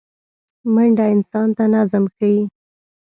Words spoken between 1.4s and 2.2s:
ته نظم